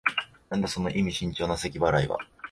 [0.49, 2.17] なんだ、その意味深長なせき払いは。